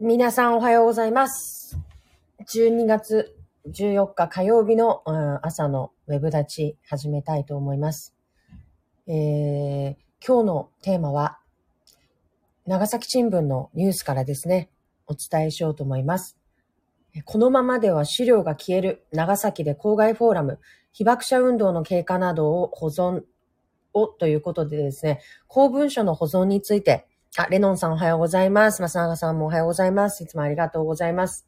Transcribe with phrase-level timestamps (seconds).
[0.00, 1.76] 皆さんおはようございます。
[2.54, 3.34] 12月
[3.66, 8.14] 14日火曜日の、うん朝のウェブ立ち始めたいと思います。
[9.08, 11.40] えー今日のテーマは、
[12.64, 14.70] 長崎新聞のニュースからですね、
[15.08, 16.38] お伝えしようと思います。
[17.24, 20.60] このままでは資料が消える長崎で郊外フォーラム、
[20.92, 23.24] 被爆者運動の経過などを保存
[23.94, 28.80] をということでですね、公文書の保存について、あ、レノンさんおはようございます。
[28.80, 30.24] 松永さんもおはようございます。
[30.24, 31.46] いつもありがとうございます。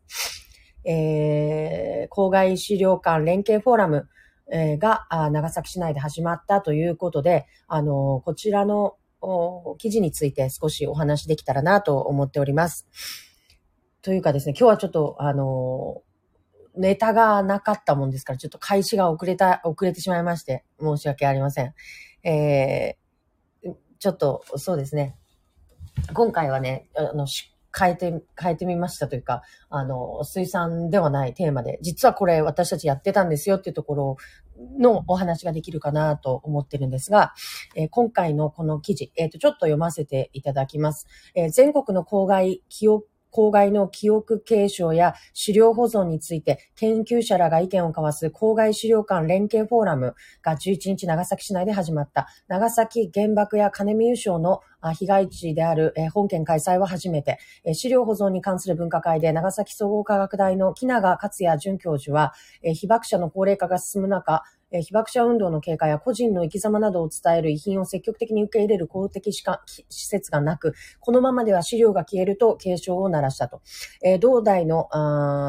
[0.84, 4.08] えー、郊外資料館連携フォーラム、
[4.52, 12.86] えーがあ長崎市内で始まったということで、あの、こちらのお記事について少しお話できたらなと思っております。
[14.02, 16.02] というかですね、今日はちょっと、あの、
[16.76, 21.74] ネタがなかったもんですから、ちょっと開始が遅れた、遅れてしまいまして、申し訳ありません。
[22.22, 25.16] えー、ちょっと、そうですね。
[26.12, 27.26] 今回はね、あの、
[27.78, 34.16] 変えて、変えてみましたというか、あの、水産ではないテーマで、実はこれ私たちやってたんですよっていうところ
[34.78, 37.32] のお話ができるかなと思ってるんですが、
[37.76, 41.06] えー今回のこの記事、えっ、と、ちょっと読ませていただきます。
[41.34, 54.60] えー全国の郊外記憶郊外の記憶継承や資料保存について研究者らが意見を交わす郊外資料館連携フォーラムが11日長崎市内で始まった長崎原爆や金見優勝の
[54.94, 57.38] 被害地である本県開催は初めて、
[57.74, 73.62] 資料保存に関する分科会で長崎総合科学大の木永克也准教授は、被爆者の高齢化が進む中、被爆者運動の経過や個人の生き様などを伝える遺品を積極的に受け入れる公的施設がなく、このままでは資料が消えると警鐘を鳴らしたと。
[74.02, 74.88] えー同大の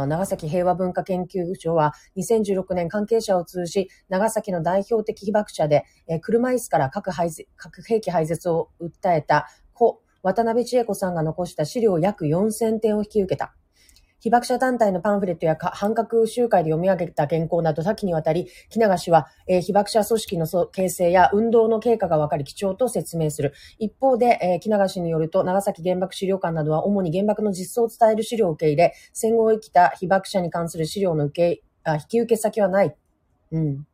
[0.08, 13.56] 長崎平和文化研究所は2016年関係者を通じ、長崎の代表的被爆者で、えー車椅子から核兵器廃絶を訴えた故渡辺千恵子さんが残した資料約4000点を引き受けた。
[14.22, 23.54] 被爆者団体のパンフレットやか反核集会で読み上げた原稿など多岐にわたり、木永氏は、えー被爆者組織の形成や運動の経過がわかり貴重と説明する。
[23.80, 32.96] 一方で、えー木永氏によると、長崎原爆資料館などは主に原爆の実相を伝える資料を受け入れ、戦後を生きた被爆者に関する資料の受け、あ引き受け先はない。
[33.52, 33.88] うん。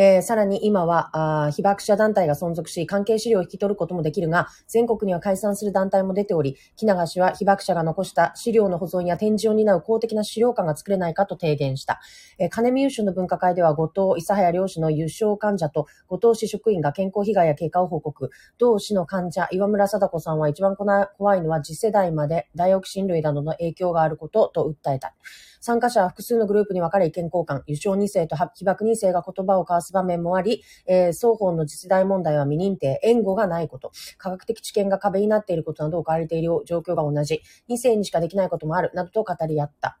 [0.00, 1.10] えーさらに今は
[1.46, 11.98] あ被爆者団体が存続し、関係資料を引き取ることもできるが、全国には解散する団体も出ており、木永氏は被爆者が残した資料の保存や展示を担う公的な資料館が作れないかと提言した。
[12.38, 18.30] えー金見優秀の分科会では、後藤、諫早両氏の優勝患者と、後藤市職員が健康被害や経過を報告。
[18.58, 25.16] 同市の患者、岩村貞子さんは一番怖いのは次世代までダイオキシン類などの影響があることと訴えた。
[25.60, 39.98] 参加者は複数のグループに分かれ意見交換、優勝2世と被爆2世が言葉を交わす場面もあり、えー双方の実大問題は未認定、援護がないこと、科学的知見が壁になっていることなどを変われている状況が同じ、2世にしかできないこともある、などと語り合った。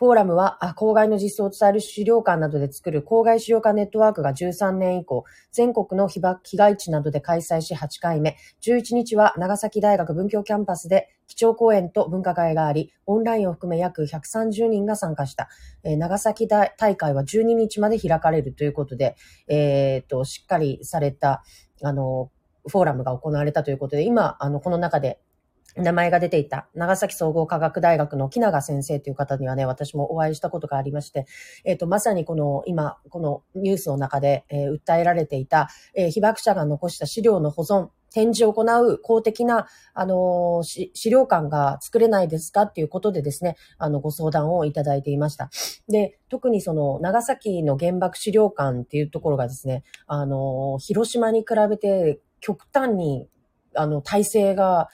[0.00, 15.50] フォーラムは、あ郊外の実相を伝える資料館などで作る郊外資料館ネットワークが13年以降、全国の被爆被害地などで開催し8回目、11日は長崎大学文教キャンパスで基調講演と文化会があり、オンラインを含め約130人が参加した。
[15.82, 19.16] えー長崎大大会は12日まで開かれるということで、
[19.48, 21.42] えーっと、しっかりされた、
[21.82, 22.30] あの、
[22.66, 25.20] フォーラムが行われたということで、今、あの、この中で
[25.80, 31.26] 名前が出ていた長崎総合科学大学の木永先生という方にはね、私もお会いしたことがありまして、
[31.64, 45.50] えっ、と、まさにこの今、このニュースの中で、えー訴えられていた、えー被爆者が残した資料の保存、展示を行う公的な、あの資料館が作れないですかっていうことでですね、あの、ご相談をいただいていました。
[45.88, 53.28] で、特にその、長崎の原爆資料館っていうところがですね、あの広島に比べて極端に、
[53.74, 54.88] あの、体制が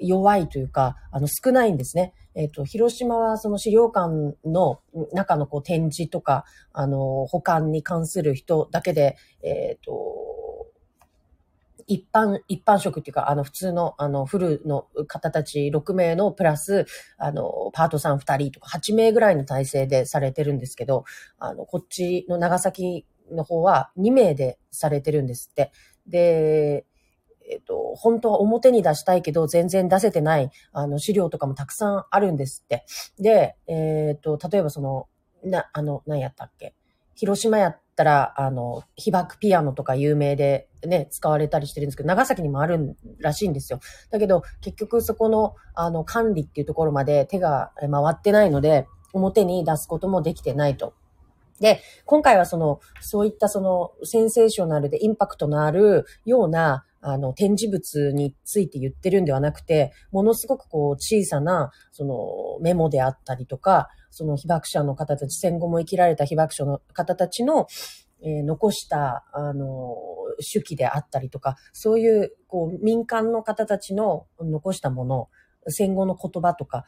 [0.00, 2.14] 弱いというか、あの、少ないんですね。
[2.34, 4.80] えっ、と、広島はその資料館の
[5.12, 10.28] 中のこう展示とか、あの、保管に関する人だけで、えっ、と、
[11.88, 16.86] 一般、一般職っていうか、あの、普通の、あの、フルの方たち6名のプラス、
[17.16, 21.04] あの、パートさん2人とか8名ぐらいの体制でされてるんですけど、
[21.38, 25.72] あの、こっちの長崎の方は2名でされてるんですって。
[26.06, 26.84] で、
[27.50, 32.84] えっと、本当は表に出したいけど、全然出せてない、あの、資料とかもたくさんあるんですって。
[33.18, 35.08] で、えっと、例えばその、
[35.42, 36.74] な、あの、何やったっけ？
[37.14, 43.80] 広島やったら、あの、被爆ピアノとか有名でね、使われたりしてるんですけど、長崎にもあるらしいんですよ。
[44.10, 50.94] だけど、結局そこの、あの、管理っていうところまで手が回ってないので、表に出すこともできてないと。
[51.58, 67.66] で、今回はその、そういったその、センセーショナルでインパクトのあるような、あの、展示物について言ってるんではなくて、ものすごくこう、小さな、その、メモであったりとか、その被爆者の方たち、戦後も生きられた被爆者の方たちの、
[68.20, 69.94] えー、残した、あの、
[70.52, 75.28] 手記であったりとか、そういう、こう、民間の方たちの残したもの、
[75.68, 76.84] 戦後の言葉とか、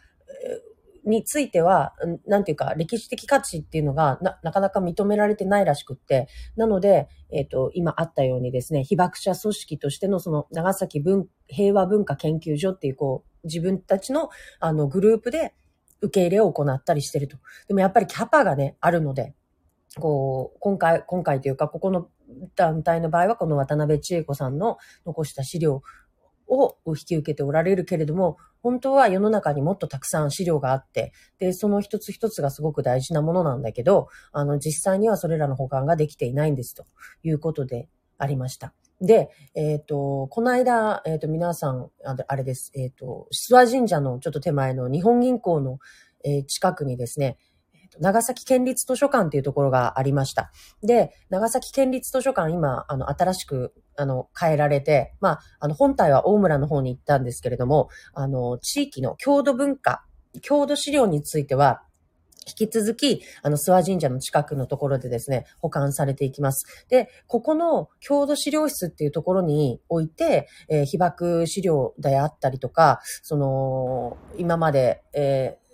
[1.05, 1.95] については、
[2.27, 15.55] なんていうか、歴史的価値っていうのがな、なかなか認められてないらしくって、なので、えっ、ー、と、今あったようにですね、被爆者組織としてのその、長崎文、平和文化研究所っていう、こう、自分たちの、あの、グループで
[16.01, 17.39] 受け入れを行ったりしてると。
[17.69, 19.35] でもやっぱりキャパがね、あるので、
[19.99, 22.09] こう、今回、今回というか、ここの
[22.55, 25.83] 団体の場合は、この渡辺千恵子さんの残した資料
[26.47, 36.87] を引き受けておられるけれども、本当は世の中にもっとたくさん資料があって、で、その一つ一つがすごく大事なものなんだけど、あの、実際にはそれらの保管ができていないんですと
[37.23, 38.75] いうことでありました。
[39.01, 45.79] で、えっ、ー、と、この間、えっ、ー、と、皆さん、あれです、えっ、ー、と、諏訪神社のちょっと手前の日本銀行の、
[46.47, 47.39] 近くにですね、
[47.99, 50.53] 長崎県立図書館っていうところがありました。
[50.83, 60.05] で、長崎県立図書館今、あの、新しく、あの、変えられて、まあ、あの、本体は大村の方に行ったんですけれども、あの、地域の郷土文化、
[60.41, 61.83] 郷土資料については、
[62.47, 66.87] 引き続き、あの、諏訪神社の近くのところでですね、保管されていきます。
[66.89, 75.70] で、ここの郷土資料室っていうところにおいて、えー、被爆資料であったりとか、その、今まで、えー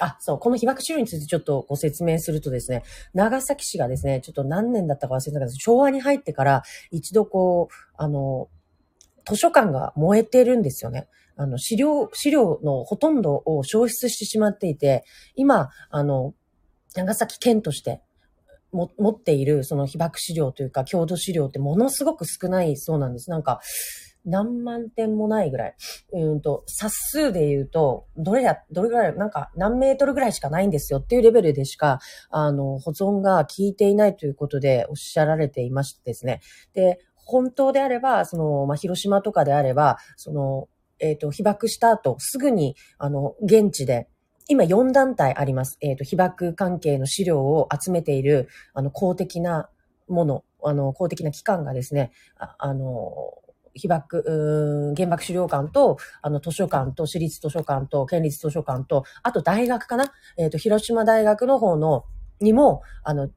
[0.00, 2.82] あ、そう、この被爆資料についてちょっとご説明するとですね、
[3.14, 8.48] 長崎市がですね、ちょっと何年だったか忘れたけど、昭和に入ってから一度こう、あの、
[9.28, 11.08] 図書館が燃えてるんですよね。
[11.36, 15.04] あの、資料、資料のほとんどを消失してしまっていて、
[15.34, 16.34] 今、あの、
[16.94, 18.00] 長崎県として
[18.72, 23.30] も持っているその被爆資料というか郷土資料ってものすごく少ないそうなんです。
[23.30, 23.60] なんか、
[24.26, 25.76] 何万点もないぐらい。
[26.12, 32.00] うんと、冊数で言うと、どれや、どれぐらい、なんか何メートルぐらいしかないんですよっていうレベルでしか、
[32.30, 36.40] あの、保存が効いていないということでおっしゃられていましてですね。
[36.74, 40.68] で、本当であれば、その、まあ、広島とかであれば、その、
[40.98, 44.08] えっ、ー、と、被爆した後、すぐに、あの、現地で、
[44.48, 45.76] 今4団体あります。
[45.80, 49.68] えっ、ー、と、被爆関係の資料を集めている、あの、公的な
[50.08, 53.34] もの、あの、公的な機関がですね、あの、
[53.76, 60.12] 被爆、うん原爆資料館と、あの、図書館と、私立図書館と、県立図書館と、あと大学かな？
[60.36, 62.04] えっ、ー、と、広島大学の方の、
[62.40, 63.28] にも、あの、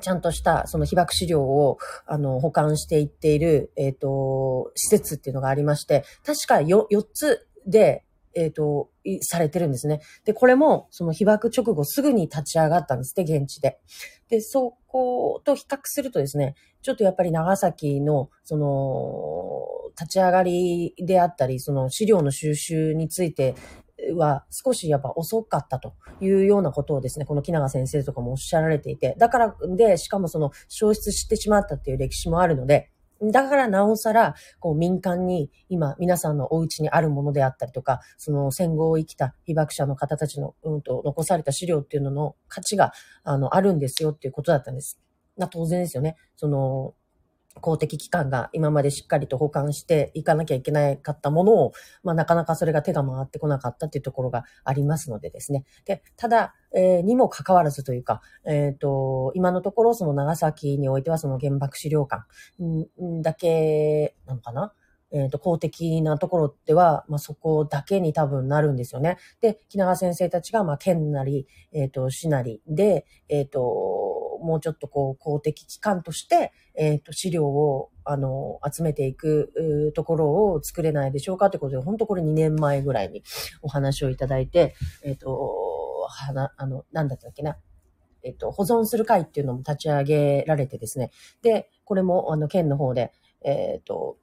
[0.00, 8.04] ちゃんとしたその被爆資料をあの保管していっている、えっ、ー、と、施設っていうのがありまして、確か 4, 4つで、
[8.34, 8.90] えっ、ー、と、
[9.22, 10.00] されてるんですね。
[10.24, 13.80] で、これもその被爆直後すぐに立ち上がったんですね、現地で。
[14.28, 16.54] で、そこと比較するとですね、
[16.88, 23.56] ちょっとやっぱり長崎の、その、立ち上がりであったり、その資料の収集について
[24.16, 25.92] は少しやっぱ遅かったと
[26.22, 32.90] いうようなことをですね、この木永先生とかもおっしゃられていて、だからで、しかもその消失してしまったっていう歴史もあるので、
[33.20, 42.92] だからなおさら、こう民間に今皆さんのお家にあるものであったりとか、その戦後を生きた被爆者の方たちの、うんと、残された資料っていうのの価値が、
[43.24, 44.98] あの、あるんですよっていうことだったんです。
[45.38, 46.16] な、当然ですよね。
[46.36, 46.94] その、
[47.60, 55.64] 公的機関が今までしっかりと保管していかなきゃいけなかったものを、まあ、なかなかそれが手が回ってこなかったっていうところがありますのでですね。
[55.84, 62.24] で、ただ、えー、にもかかわらずというか、えっ、ー、と、今のところその長崎においてはその原爆資料館
[63.22, 64.72] だけなのかな？
[65.10, 69.16] えっ、ー、と、公的なところでは、まあ、そこだけに多分なるんですよね。
[69.40, 83.22] で、木永先生たちが、まあ、県なり、えっ、と、市なりで、えっ、と、もうちょっとこう、公的機関として、えっ、ー、と、資料を、あの、集めていくところを作れないでしょうかということで、本当これ2年前ぐらいに
[83.62, 87.56] お話をいただいて、えっ、ー、と、はな、あの、なんだったっけな。
[88.22, 91.10] えっ、と、保存する会っていうのも立ち上げられてですね。
[91.42, 94.16] で、これも、あの、県の方で、えっ、と、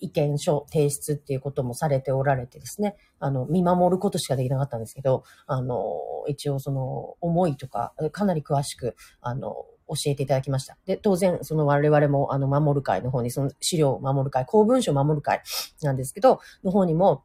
[0.00, 10.78] 意見書提出っていうこともされておられてですね、あの、見守ることしかできなかったんですけど、あの、一応その思いとか、かなり詳しく、あの、教えていただきました。
[10.86, 15.42] で、当然、その我々も、あの、守る会の方に、その資料を守る会、公文書を守る会
[15.82, 17.24] なんですけど、の方にも、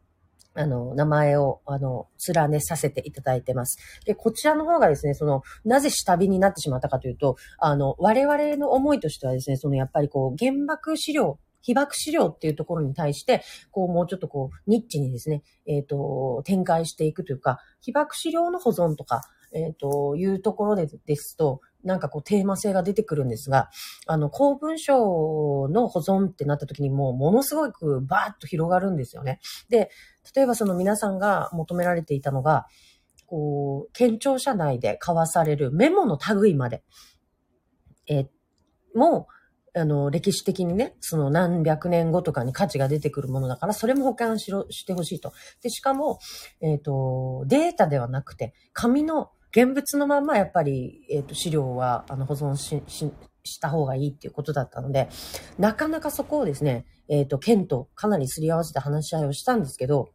[0.58, 3.77] あの、名前を、あの、連ねさせていただいてます。
[4.05, 23.69] で、こちらの方がですね、その、なぜ下火になってしまったかというと、あの、我々の思いとしてはですね、その、やっぱりこう、原爆資料被爆資料っていうところに対して、こう、もうちょっとこう、ニッチにですね、えっ、ー、と、展開していくというか、被爆資料の保存とか、えっ、ー、と、いうところでですと、なんかこうテーマ性が出てくるんですが、
[24.07, 29.39] あの、公文書の保存ってなった時にもうものすごくバーッと広がるんですよね。
[29.69, 29.89] で、
[30.36, 32.65] 例えばその皆さんが求められていたのが、
[33.27, 36.84] こう、県庁舎内で交わされるメモの類まで、
[38.07, 38.27] え
[38.95, 39.35] もう、
[39.75, 45.34] あの、歴史的にね、その何百年後とかに価値が出てくるものだから、それも保管しろ、してほしいと。
[45.62, 46.20] で、しかも、
[46.62, 53.12] えっ、ー、と、データではなくて、紙の現物のまんまやっぱり、えっ、ー、と、資料は、あの、保存し、し、
[53.44, 55.10] した方がいいっていうことだったので、
[55.60, 60.10] なかなかそこをですね、えっ、ー、と、県とかなりすり合わせて話し合いをしたんですけど、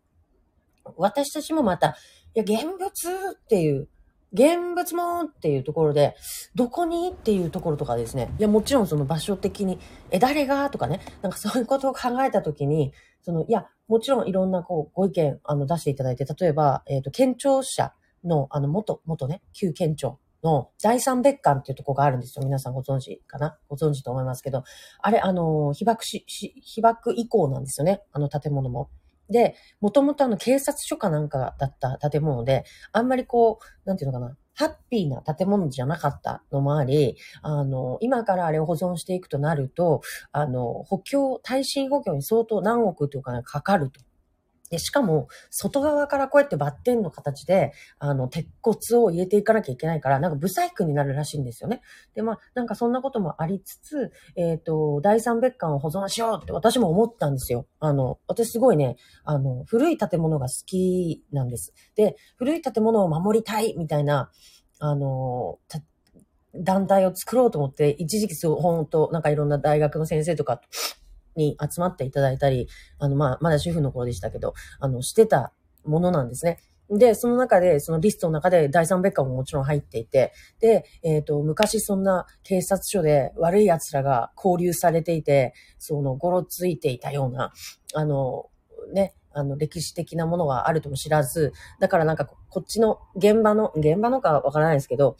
[0.96, 1.96] 私たちもまた、
[2.34, 2.88] いや、現物
[3.34, 3.88] っていう、
[4.32, 6.14] 現物もっていうところで、
[6.54, 8.32] どこにっていうところとかですね。
[8.38, 9.78] いや、もちろんその場所的に、
[10.10, 10.70] え、誰が？
[10.70, 11.00] とかね。
[11.22, 17.92] なんかそういうことを考えたときに、その、いや、もちろんいろんなこう、ご意見、あの、出していただいて、例えば、えっ、ー、と、県庁舎
[18.24, 22.44] の、あの、元、元ね、旧県庁の第三別館っていうとこがあるんですよ。
[22.44, 23.58] 皆さんご存知かな？
[23.68, 24.62] ご存知と思いますけど、
[25.00, 28.02] あれ、あの、被爆し、被爆以降なんですよね。
[28.12, 28.90] あの建物も。
[29.30, 44.00] で、もともとあの警察署かなんかだった建物で、あんまりこう、なんていうのかな、ハッピーな建物じゃなかったのもあり、あの、今からあれを保存していくとなると、あの、補強、耐震補強に相当何億というかね、かかると。
[44.70, 51.82] で、しかも、外側からこうやってバッテンの形で、あの、鉄骨を入れていかなきゃいけないから、なんかブサイクになるらしいんですよね。
[52.14, 57.66] で、まあ、なんかそんなこともありつつ、えっ、ー、と、第三別館を保存しようって私も思ったんですよ。
[57.80, 61.74] あの、私すごいね、あの、古い建物が好きなんです。
[61.96, 64.30] で、古い建物を守りたいみたいな、
[64.78, 65.58] あの、
[66.54, 70.60] 団体を作ろうと思って、一時期そう、本当なんかいろんな大学の先生とか
[71.36, 72.68] に集まっていただいたり、
[72.98, 75.52] あの、まあ、まだ主婦の頃でしたけど、あの、してた
[75.84, 76.58] ものなんですね。
[76.90, 87.52] で、その中で、そのリストの中で第三別館ももちろん入っていて、で、えっ、ー、と、昔そんな警察署で悪い奴らが交流されていて、その、ごろついていたような、
[87.94, 88.46] あの、
[88.92, 95.16] ね、あの、歴史的なものがあるとも知らず、だからなんかこっちの現場の、現場のかわからないですけど、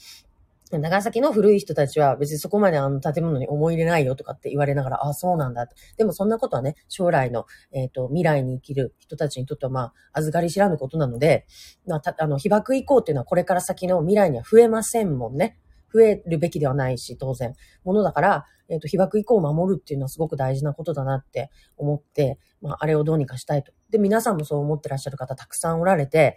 [0.78, 5.66] 長崎の古い人たちは別にそこまであの建物に思い入れないよとかって言われながら、ああ、そうなんだ。
[5.96, 11.46] でもそんなことはね、将来の、えっ、ー、と、未来に生きる人たちにとってはまあ、預かり知らぬことなので、
[11.86, 15.58] まあ、たあの、被爆以降っていうのはこれから先の未来には増えませんもんね。
[15.92, 17.54] 増えるべきではないし、当然。
[17.82, 23.72] ものだから、えっ、ー、と、被爆以降を守るっていうのはすごく大事なことだなって思って、まあ、あれをどうにかしたいと。
[23.90, 26.36] で、皆さんもそう思ってらっしゃる方たくさんおられて、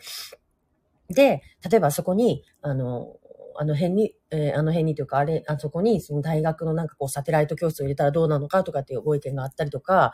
[1.10, 3.16] で、例えばそこに、あの、
[3.58, 10.12] あの辺に、えー、あの辺にというか、あれ、あそこに、その大学のなんかこう、サテライト教室を入れたらどうなのかとかっていうご意見があったりとか、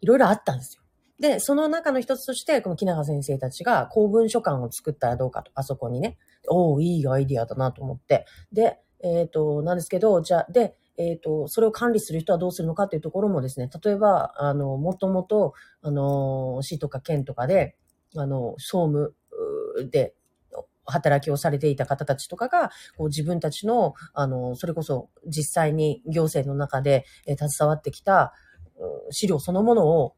[0.00, 0.82] いろいろあったんですよ。
[1.20, 6.16] で、その中の一つとして、この木永先生たちが公文書館を作ったらどうかと、あそこにね。
[6.48, 8.24] おおいいアイディアだなと思って。
[8.52, 17.76] で、えっ、ー、と、なんですけど、じゃあ、で、えっ、ー、と、それを管理する人はどうするのかっていうところもですね、例えば、あの、もともと、あの、市とか県とかで、
[18.16, 19.14] あの、総務
[19.90, 20.14] で、
[20.90, 28.32] 働きをされていた方たちとかが、こう自分たちの、あの、それこそ実際に行政の中で、えー、携わってきた、
[29.10, 30.14] 資料そのものを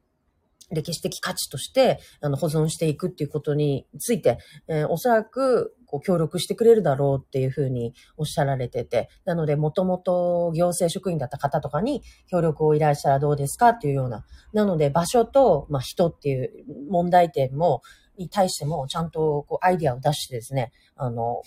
[0.71, 14.25] 歴史的価値として、あの、保存していくっていうことについて、えー、おそらく、こう、協力してくれるだろうっていうふうにおっしゃられてて、なので、もともと行政職員だった方とかに協力を依頼したらどうですかっていうような。
[14.53, 16.51] なので、場所と、まあ、人っていう
[16.89, 17.83] 問題点も、
[18.21, 21.43] に対してもちゃんとこうアイディアを出してですね、あの、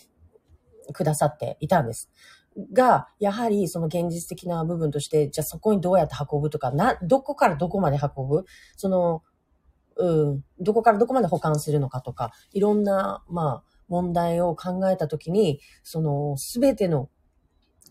[0.92, 2.10] くださっていたんです。
[2.74, 8.46] が、やはりその現実的な部分として、じゃあそこにどうやって運ぶとか、な、どこからどこまで運ぶ？
[8.76, 9.24] その、
[9.96, 17.10] うん、どこからどこまで保管するのかとか、いろんな、まあ、問題を考えたときに、その、すべての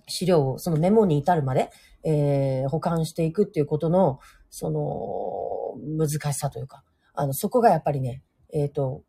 [0.08, 1.70] 資料を、そのメモに至るまで、
[2.04, 4.18] えー、保管していくっていうことの、
[4.50, 6.82] その、難しさというか、
[7.14, 9.02] あの、そこがやっぱりね、えっ、ー、と、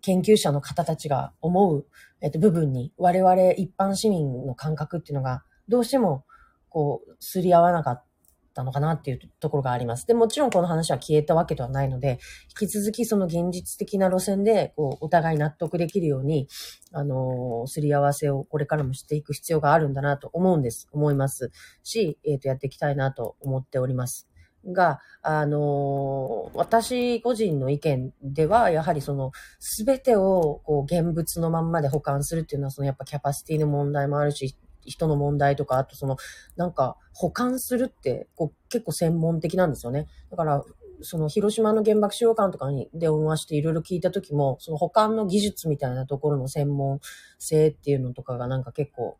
[0.00, 1.86] 研究者の方たちが思う、
[2.20, 6.24] えっ、ー、と、部分に、我々一般市民の感覚っていうのが、どうしても、
[6.68, 8.04] こう、すり合わなかっ
[8.52, 10.06] たのかなっていうところがあります。
[10.06, 12.18] で、もちろんこの話は消えたわけではないので、
[12.60, 16.48] 引き続きその現実的な路線で、こう、お互い納得できるように、
[16.92, 20.88] あのー、すり合わせをこれからもしていく必要があるんだなと思うんです。
[20.90, 21.52] 思います
[21.84, 24.31] し、えっ、ー、と、やっていきたいなと思っております。
[24.66, 36.16] が、あの、私個人の意見では、やはりその、すべてを、こう、現物のまんまで保管するっていうのは、その、やっぱキャパシティの問題もあるし、人の問題とか、あとその、
[36.56, 40.06] なんか、保管するって、こう、結構専門的なんですよね。
[40.30, 40.64] だから、
[41.02, 47.00] その、広島の原爆資料館とかに電話していろいろ聞いたときも、その保管の技術みたいなところの専門
[47.38, 49.18] 性っていうのとかがなんか結構、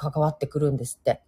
[0.00, 1.22] 関わってくるんですって。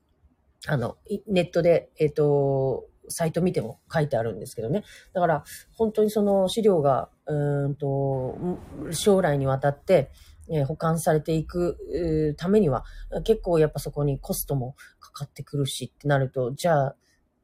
[0.66, 0.96] あの、
[1.26, 4.84] ネットで、えっ、ー、と、サイト見ても書いてあるんですけどね。
[5.12, 8.58] だから、本当にその資料が、うんと、
[8.92, 10.10] 将来にわたって、
[10.48, 12.84] え、保管されていくためには、
[13.24, 16.96] 結構やっぱそこにコストもかかってくるしってなると、じゃあ、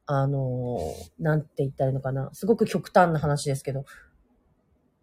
[0.05, 0.79] あの、
[1.19, 2.29] なんて言ったらいいのかな。
[2.33, 3.85] すごく極端な話ですけど、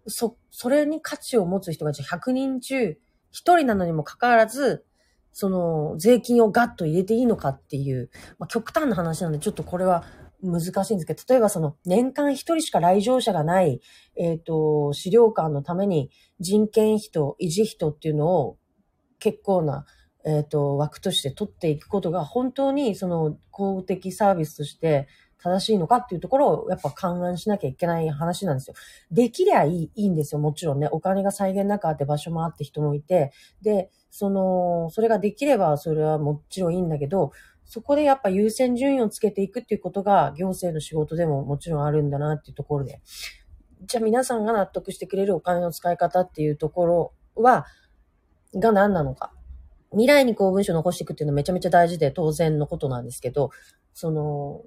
[0.06, 2.96] そ、それに価値を持つ人がじゃ100人中1
[3.32, 4.84] 人なのにもかかわらず、
[5.32, 10.04] その税金をガッと入れていいのかっていう、まあ、極端な話なんで、ちょっとこれは
[10.42, 13.80] 難しいんですけど、例えばその年間一人しか来場者がない、
[14.16, 18.58] えっ、ー、と、資料館のために人件費と維持費とっていうのを
[19.18, 19.86] 結構な、
[20.24, 28.74] えっ、ー、と、枠として取っていくことが本当にその公的サービスとして正しいのかっていうところをやっぱ勘案しなきゃいけない話なんですよ。
[29.10, 30.40] できりゃいいいいんですよ。
[30.40, 30.88] もちろんね。
[30.90, 33.32] お金が再現なくあって場所もあって人もいて。
[33.62, 37.32] で、その、それができればそれはもちろんいいんだけど、
[37.66, 43.00] そこでやっぱ優先順位をつけていくっていうことが行政の仕事でももちろんあるんだなっていうところで。
[43.84, 47.66] じゃあ皆さんが納得してくれるお金の使い方っていうところは、
[48.54, 49.32] が何なのか。
[49.90, 53.50] 未来に公文書を残していくっていうのはめちゃめちゃ大事で当然のことなんですけど、
[53.92, 54.62] その、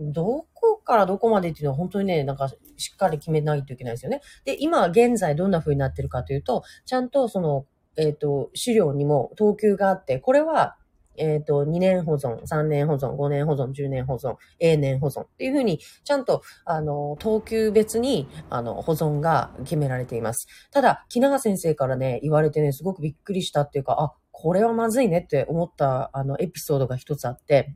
[0.00, 4.20] どこからどこまでっていうのは本当にね、なんかしっかり決めないといけないですよね。
[4.44, 7.66] で、今現在どんな風になってるかというと、ちゃんとその、
[7.96, 10.76] えっ、ー、と、資料にも等級があって、これは
[11.18, 20.46] えっ、ー、と、2年保存、3年保存、5年保存、10年保存、永年保存っていうふうに、ちゃんと、あの、等級別に、あの、保存が決められています。
[20.70, 27.74] ただ、木永先生からね、言われてね、すごくびっくりしたっていうか、あ、これはまずいねって思った、あの、エピソードが一つあって、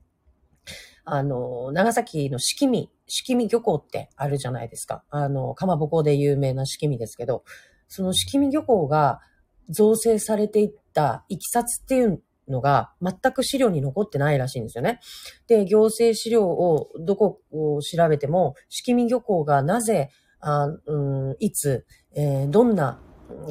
[1.05, 5.03] あの、長崎の四季見、四季見漁港ってあるじゃないですか。
[5.11, 7.45] あの、かまぼこで有名な四季見ですけど、
[7.89, 9.21] その四季見漁港が
[9.69, 15.01] 造成されていったいきさつっていうのが全く資料に残ってないらしいんですよね。
[15.49, 23.01] で、行政資料をどこを調べても、式見漁港がなぜ、あうん、いつ、えー、どんな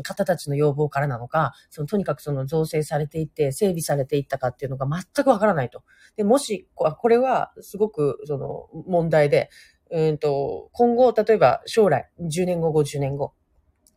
[0.03, 5.83] 方たちの要望からなのか、そのとにかくその造成されていって、整備されていったかっていうのが全くわからないと。
[6.15, 9.49] で、もし、これはすごくその問題で、
[9.89, 13.33] うんと、今後、例えば将来、10年後、50年後、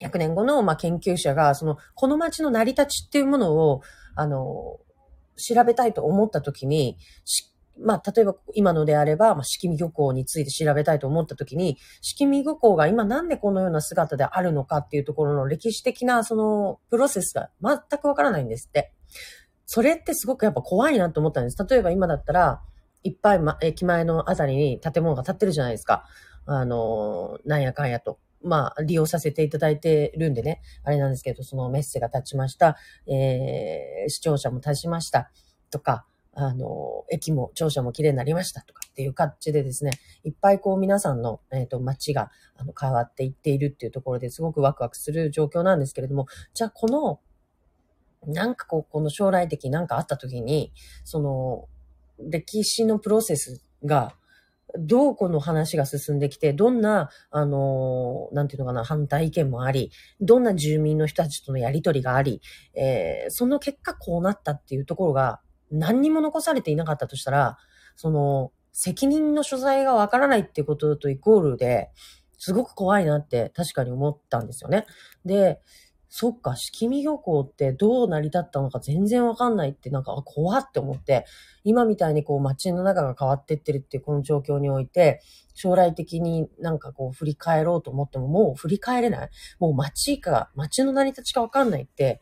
[0.01, 3.81] 100年後の、まあ、研究者が、その、この街の成り立ちっていうものを、
[4.17, 4.79] あの、
[5.37, 6.97] 調べたいと思った時に、
[7.81, 18.93] まあ、例えば今のであれば、まあ、式見漁港について調べたいと思った時に、式見漁港が今なんでこのような姿であるのかっていうところの歴史的なそのプロセスが全くわからないんですって。
[19.67, 21.67] それってすごくやっぱ怖いなと思ったんです。
[21.69, 22.63] 例えば今だったら、
[23.03, 26.05] いっぱい、ま、駅前のあたりに建物が建ってるじゃないですか。
[26.47, 28.19] あの、なんやかんやと。
[28.45, 32.77] まあ、利用させていただいてるんでね、あれなんですけど、そのメッセが立ちました、
[33.07, 35.31] えー、視聴者も立ちました、
[35.71, 39.93] とか、あの、駅も、庁舎も綺麗になりましたとかっていう感じでですね、
[40.25, 47.21] いっぱいこう皆さんの、えっ、ー、と、街があの変わっていっているっていうところですごくワクワクする状況なんですけれども、じゃあこの、
[48.27, 50.73] なんかこう、この将来的になんかあった時に、
[51.05, 51.69] その、
[52.19, 54.15] 歴史のプロセスが、
[54.79, 62.41] どうこの話が進んできて、どんな、あの、なんていうのかな、反対意見もあり、どんな住民の人たちとのやりとりがあり、
[62.75, 67.59] えー、その結果こうなったっていうところが何にも残されていなかったとしたら、
[67.97, 71.91] その、責任の所在がわからないっていうこととイコールで、
[72.37, 74.87] すごく怖いなって確かに思ったんですよね。
[75.25, 75.61] で、
[76.17, 81.27] そっか、式見漁港ってどう成り立ったのか全然わかんないってなんか怖って思って、
[81.65, 85.21] 今みたいにこう街の中が変わってってるっていうこの状況において、
[85.55, 89.31] 将来的になんかこう振り返ろうと思ってももう振り返れない？
[89.59, 92.21] もう街か、街の成り立ちかわかんないって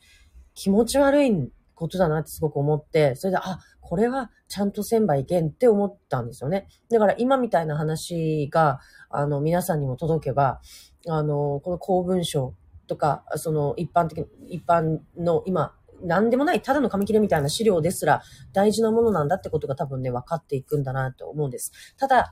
[0.55, 6.67] 気持ち悪いことだなってすごく思って、それで、あ、これはちゃんとせんばいけんって思ったんですよね。
[6.91, 10.63] だから今みたいな話が、あの、皆さんにも届けば、
[11.09, 12.55] あの、この公文書
[12.93, 15.75] とか、その一般的、一般の今、
[16.05, 21.73] 何でもない、ただの紙切れみたいな資料ですら大事なものなんだってことが多分ね、分かっていくんだなと思うんです。
[21.97, 22.31] ただ、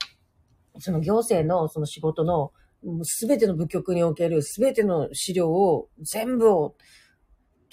[0.78, 2.52] その行政のその仕事の
[3.04, 6.74] すべての部局におけるすべての資料を全部を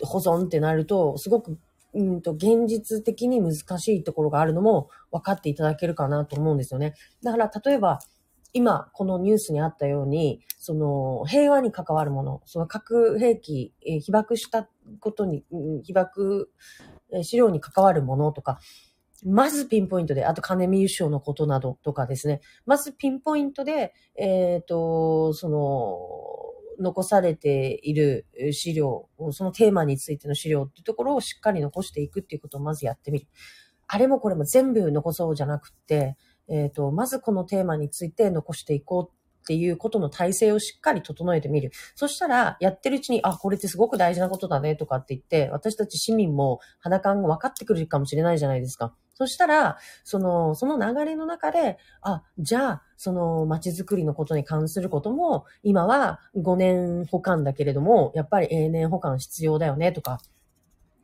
[0.01, 1.59] 保存ってなると、すごく、
[1.93, 6.93] うんと、現実的に難しいところがあるのも分かっていただけるかなと思うんですよね。
[7.21, 7.99] だから、例えば、
[8.57, 14.67] 今、このニュースにあったように、その、平和に関わるもの、その核兵器、え被爆した
[14.99, 15.43] ことに、
[15.83, 16.49] 被爆、
[17.13, 18.59] え資料に関わるものとか、
[19.23, 33.27] まずピンポイントで、あと金見優勝のことなどとかですね、まずピンポイントで、えっ、ー、と、その、残されている資料、そのテーマについての資料っていうところをしっかり残していくっていうことをまずやってみる。
[33.87, 36.17] あれもこれも全部残そうじゃなくて、
[36.49, 41.71] えっ、ー、と、まずこのテーマについて残していこうっていうことの体制をしっかり整えてみる。
[41.95, 48.93] そしたら、やってるうちに、あ、これってすごく大事なことだねとかって言って、私たち市民も肌感が分かってくるかもしれないじゃないですか。
[49.13, 60.19] そしたら、その、その流れの中で、あ、じゃあ、その街づくりのことに関することも、今は5年保管だけれども、やっぱり永年保管必要だよねとか、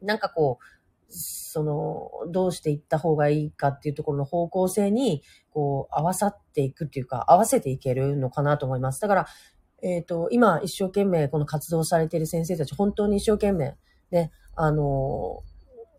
[0.01, 0.82] なんかこう、
[1.13, 5.21] その、どうしていった方がいいかっていうところの方向性に、
[5.51, 8.99] こう、合わさっていくっていうか、合わせていけるのかなと思います。
[9.01, 9.27] だから、
[9.83, 13.75] えっ、ー、と、今一生懸命この活動されている先生たち、本当に一生懸命、
[14.11, 15.43] ね、あの、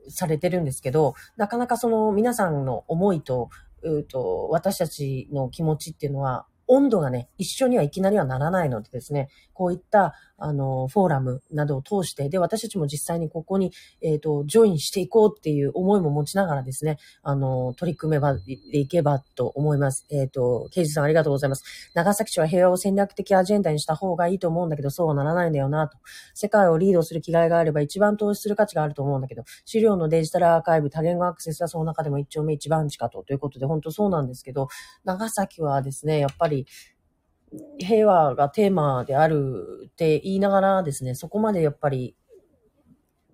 [0.08, 3.50] されてるんですけど、なかなかその皆さんの思いと、
[3.82, 20.06] うと私たちの気持ちっていうのは温度がね、一緒にはいきなりはならないのでですね、こういった、あの、フォーラムなどを通して、で、私たちも実際にここに、えっ、ー、と、ジョインしていこうっていう思いも持ちながらですね、あの、取り組めば、でいけばと思います。
[20.10, 21.64] えっ、ー、と、刑事さんありがとうございます。
[21.94, 25.98] 長崎市は平和を戦略的アジェンダにした方がいいと思うんだけど、そうはならないんだよなと。
[26.34, 33.22] 世界をリードする気概があれば一番投資する価値があると思うんだけど、資料のデジタルアーカイブ、多言語アクセスはその中でも一丁目一番地かと。
[33.22, 34.68] ということで、本当そうなんですけど、
[35.04, 36.66] 長崎はですね、やっぱり、
[37.78, 42.16] 平和がテーマであるって言いながらですね、そこまでやっぱり、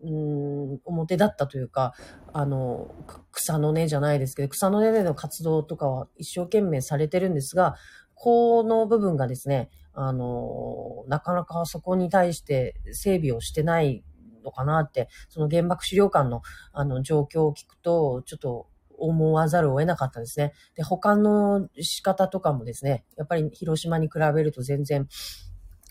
[0.03, 1.95] うん、表だったというか、
[2.33, 2.95] あの、
[3.33, 7.77] 草の根じゃないですけど、草の根での活動とかは一生懸命されてるんですが、
[8.15, 14.05] この部分がですね、あの、なかなかそこに対して整備をしてない
[14.45, 18.67] のかなって、その原爆資料館のあの状況を聞くと、ちょっと
[19.01, 20.53] 思わざるを得なかったですね。
[20.77, 25.09] で、保管の仕方とかもですね、やっぱり広島に比べると全然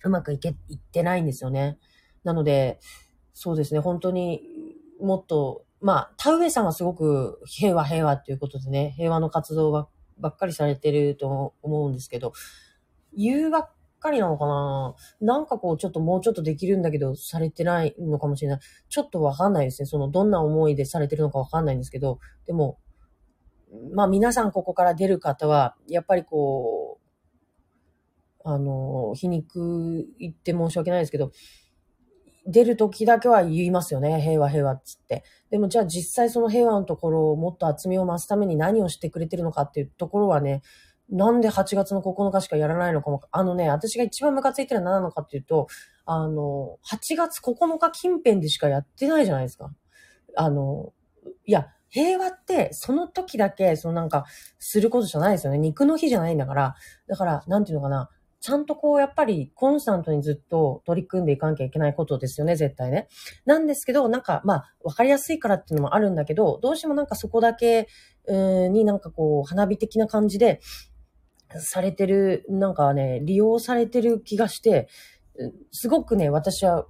[0.04, 1.78] うまくいけ、いってないんですよね。
[2.24, 2.80] なので、
[3.34, 4.41] そうですね、本当に
[5.00, 12.34] もっと、まあ、田植さんはすごく平和平和っていうことでね、平和の活動ばばっかりされてると思うんですけど、
[13.13, 14.95] 言うばっかりなのかな？
[15.22, 18.60] なんかこう、ちょっともうちょっとできるんだけど、されてないのかもしれない。
[18.89, 19.86] ちょっとわかんないですね。
[19.86, 22.78] その、どんな思いでされてるのかわかんないんですけど、でも、
[23.93, 31.32] まあ皆さんここから出る方は、やっぱりこう、あの、皮肉言って申し訳ないですけど、
[32.47, 34.21] 出る時だけは言いますよね。
[34.21, 35.23] 平和平和っつって。
[35.51, 40.62] でもじゃあ実際その平和のところをもっと厚みを増すために何をしてくれてるのかっていうところはね、
[41.12, 45.67] なんで8月の9日しかやらないのかも、あのね、私が一番ムカついてるのは何なのかっていうと、
[46.05, 49.71] あの、8月9日近辺でしかやってないじゃないですか。
[50.36, 50.93] あの、
[51.45, 54.25] いや、平和ってその時だけ、そのなんか、
[54.58, 55.60] することじゃないですよね。
[55.60, 56.75] 肉の日じゃないんだから。
[57.08, 58.10] だから、なんていうのかな。
[58.41, 63.10] ちゃんとこう、やっぱりコンスタントにずっと取り組んでいかなきゃいけないことですよね、絶対ね。
[63.45, 67.88] なんですけど、なんか、まあ、わかりやすいからっていうのもあるんだけど、どうしてもなんかそこだけ、
[68.28, 70.62] になんかこう、花火的な感じで、
[71.58, 74.88] されてる、なんかね、利用されてる気がして、
[75.71, 76.86] すごくね、私は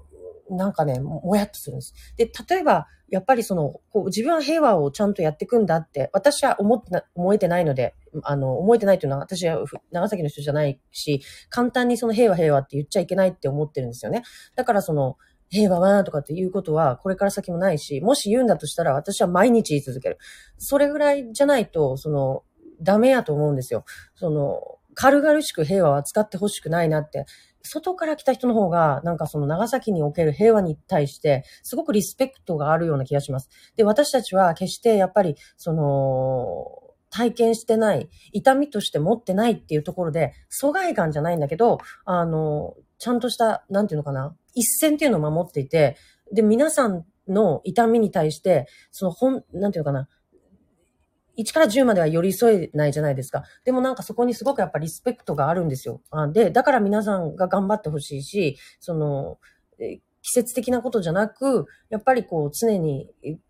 [0.49, 1.93] なんかね、もやっとするんです。
[2.17, 14.23] で、例えば、やっぱりその、こう自分は平和をちゃんとやっていくんだって、私は思ってな、思えてないので、あの、思えてないというのは私は長崎の人じゃないし、簡単にその平和平和って言っちゃいけないって思ってるんですよね。
[14.55, 15.17] だからその、
[15.51, 20.19] 平和はとかっていうことはこれから先もないし、もし言うんだとしたら私は毎日言い続ける。
[20.57, 22.43] それぐらいじゃないと、その、
[22.81, 23.83] ダメやと思うんですよ。
[24.15, 24.61] その、
[24.93, 27.25] 軽々しく平和は使ってほしくないなって
[27.63, 33.49] 外から来た人の方が、なんかその長崎における平和に対して、すごくリスペクトがあるような気がします。
[33.75, 45.97] で、私たちは決してやっぱり、その、体験してない、痛みとして持ってないっていうところで、疎外感じゃないんだけど、あの、ちゃんとした、なんていうのかな、一線っていうのを守っていて、
[46.31, 50.07] で、皆さんの痛みに対して、その本、なんていうのかな、
[51.39, 53.43] 1から10までは寄り添えないじゃないですか。
[53.63, 56.01] でもなんかそこにすごくやっぱリスペクトがあるんですよ。
[56.11, 59.39] あで、だから皆さんが頑張ってほしいし、その、
[60.21, 63.09] 季節的なことじゃなく、やっぱりこう常に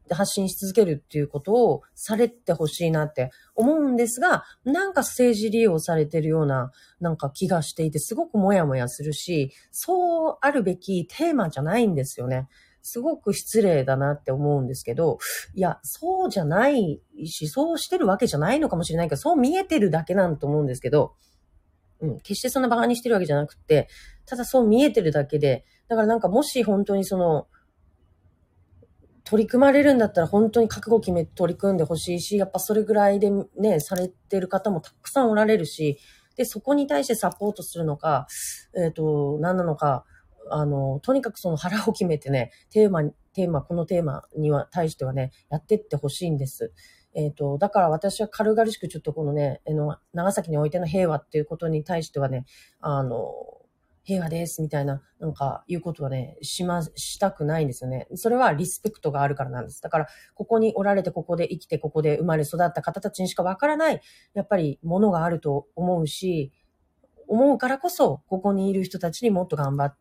[0.10, 12.47] 発信し続けるっていうことをされてほしいなって思うんですが、なんか政治利用されてるようななんか気がしていて、すごくもやもやするし、そうあるべきテーマじゃないんですよね。
[12.82, 15.20] すごく失礼だなって思うんですけど、
[15.54, 21.13] いや、そうじゃないし、そうしてるわけじゃないのかもしれないけど、そう見えてるだけなんと思うんですけど、
[22.02, 23.89] うん、決してそんな馬鹿にしてるわけじゃなくて、
[24.26, 27.48] ただそう見えてるだけで、だからなんかもし本当にその、
[29.26, 36.00] 取り組まれるんだったら本当に覚悟決めて取り組んでほしいし、やっぱそれぐらいでね、されてる方もたくさんおられるし、
[36.36, 38.26] で、そこに対してサポートするのか、
[38.76, 40.06] えっ、ー、と、何なのか、
[40.52, 46.74] あの、とにかくその腹を決めてね、テーマ、テーマ、このテーマには、対してはね、やってってほしいんです。
[47.14, 52.46] えっ、ー、と、だから私は軽々しくちょっとこのね、あの、長崎においての平和っていうことに対してはね、
[52.80, 53.34] あの、
[54.04, 58.08] 平和ですみたいな、なんか、いうことはね、しま、したくないんですよね。
[58.16, 59.82] それはリスペクトがあるからなんです。
[59.82, 64.02] だから、ここにおられて、ここで生きて、ここで生まれ育った方たちにしかわからない、
[64.34, 66.52] やっぱりものがあると思うし、
[67.28, 69.98] 思うからこそ、ここにいる人たちにもっと頑張って、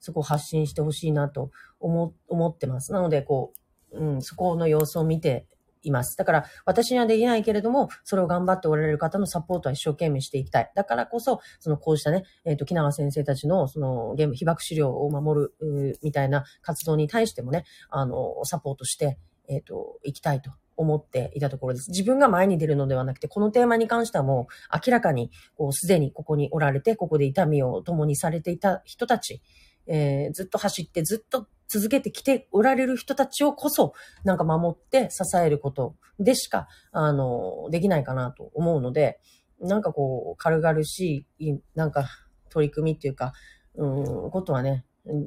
[0.00, 2.92] そこを発信してほしいなと思、思ってます。
[2.92, 3.52] なので、こ
[3.92, 5.46] う、うん、そこの様子を見て
[5.82, 6.16] います。
[6.16, 10.72] だから、私にはできないけれども、それを頑張っておられる方のサポートは一生懸命していきたい。
[10.74, 19.18] だからこそ、その、こうしたね、えっ、ー、と、木永先生たちの、その、ゲーム、被爆資料を守る、みたいな活動に対してもね、あの、サポートして、
[19.48, 21.90] えっ、ー、と、行きたいと思っていたところです。
[21.90, 29.42] 自分が前に出るのではなくて、このテーマに関してはもう明らかに、こう、すでにここにおられて、ここで痛みを共にされていた人たち、
[29.88, 39.18] えー、ずっと走ってずっと続けてきておられる人たちをこそ、なんか守って支えることでしか、あの、できないかなと思うので、
[39.60, 42.08] なんかこう、軽々しい、なんか
[42.50, 43.32] 取り組みっていうか、
[43.74, 44.84] うん、ことはね、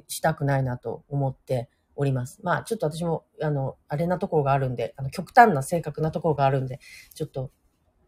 [0.08, 1.70] したくないなと思って
[2.02, 2.40] おります。
[2.44, 6.80] まあ、ちょっと私も、あの、あれなところがあるんで、あの、極端な性格なところがあるんで、
[7.14, 7.52] ちょっと、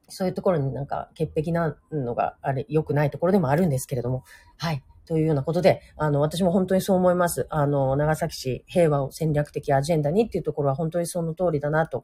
[0.09, 4.23] そういうところになんか潔癖なのがあれ、良くないところでもあるんですけれども、
[4.57, 4.83] はい。
[5.05, 7.47] というようなことで、あの、私も本当にそう思います。
[7.49, 12.03] あの、長崎市平和を戦略的アジェンダにっていうところは本当にその通りだなと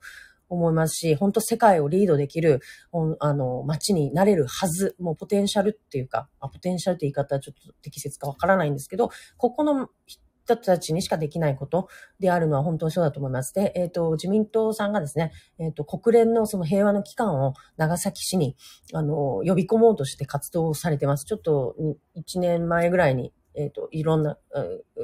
[0.50, 2.62] 思いますし、本当世界をリードできる、
[3.20, 9.90] あの、街になれるはず、もうポテンシャルっていうか、ポテンシャルって言い方はちょっと適切かわからないんですけど、ここの
[10.56, 13.54] 人たちにしかできないことであるのは本当にそうだと思います。
[13.54, 18.56] で、えっ、ー、と、自民党さんがですね、えっ、ー、と、国連のその平和の機関を長崎市に、
[18.94, 21.26] あの、呼び込もうとして活動されてます。
[21.26, 21.76] ちょっと、
[22.16, 24.38] 1年前ぐらいにえっ、ー、と、いろんな、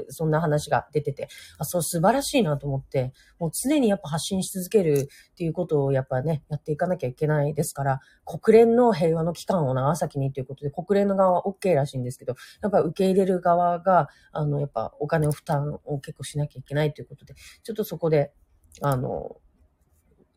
[0.08, 18.32] そんな話が出てて、あ、そう素晴らしいなと思って、もう常にやっぱ発信し続けるっていうことをやっぱね、やっていかなきゃいけないですから、国連の平和の機関を長崎にということで、国連の側は OK らしいんですけど、やっぱ受け入れる側が、あの、やっぱお金を負担を結構しなきゃいけないということで、ちょっとそこで、
[18.82, 19.36] あの、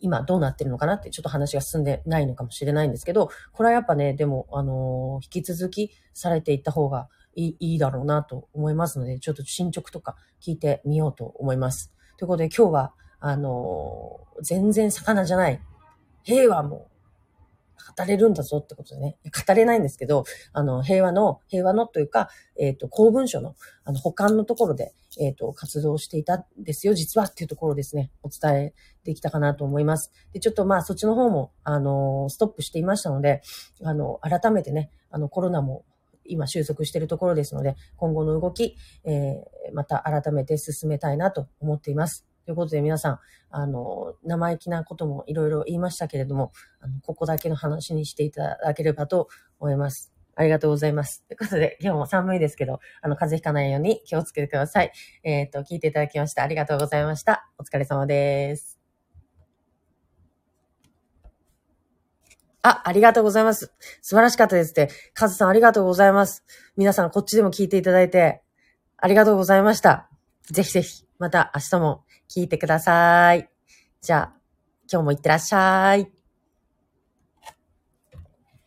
[0.00, 11.92] 今どうなってるのかなってちょっと話が進んでないのかもしれないんですけど、これはやっぱね、でも、あの引き続きされていった方がいいいだろうなと思いますので、ちょっと進捗とか聞いてみようと思います。
[12.16, 15.60] ということで今日は、あのー、全然魚じゃない、
[16.24, 16.88] 平和も
[17.96, 28.74] 語れるんだぞってことでね、語れないんですけど、あの、平和の、平和のというか、えっ、ー、と、公文書の、あの、保管のところで、えっ、ー、と、活動していたんですよ、実はっていうところですね、お伝え
[29.04, 30.12] できたかなと思います。
[30.32, 33.42] で、ちょっとまあ、そっちの方も、あの、ストップしていましたので、
[33.82, 35.84] あの、改めてね、あの、コロナも
[36.28, 42.26] 今収束しているところですので、今後の動き、えー、また改めて進めたいなと思っています。
[42.44, 43.18] ということで皆さん、
[43.50, 49.28] あの、生意気なこともいろいろ言いましたけれども、あの、ここだけの話にしていただければと
[49.60, 50.12] 思います。
[50.34, 51.24] ありがとうございます。
[51.26, 54.92] ということで、今日も寒いですけど、あの、風邪ひかないように気をつけてください。
[55.24, 57.50] えっ、ー、と、聞いていただきましてありがとうございました。
[57.58, 58.77] お疲れ様です。
[62.62, 63.72] あ、ありがとうございます。
[64.02, 64.90] 素晴らしかったですって。
[65.14, 66.44] カズさんありがとうございます。
[66.76, 68.42] 皆さんこっちでも聞いていただいて、
[68.96, 70.08] ありがとうございました。
[70.50, 73.48] ぜひぜひ、また明日も聞いてください。
[74.00, 74.32] じゃあ、
[74.90, 76.17] 今日もいってらっしゃい。